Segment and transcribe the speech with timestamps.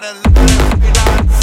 [0.00, 1.35] gotta love it.